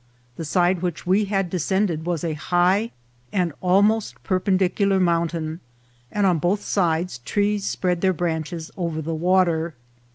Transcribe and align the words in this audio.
The 0.35 0.45
side 0.45 0.81
which 0.81 1.05
we 1.05 1.25
had 1.25 1.47
descended 1.51 2.07
was 2.07 2.23
a 2.23 2.33
high 2.33 2.89
and 3.31 3.53
almost 3.61 4.15
perpendicular 4.23 4.99
mountain, 4.99 5.59
and 6.11 6.25
on 6.25 6.39
both 6.39 6.63
sides 6.63 7.19
trees 7.19 7.65
spread 7.67 8.01
their 8.01 8.11
branches 8.11 8.71
over 8.75 8.99
the 8.99 9.13
water. 9.13 9.75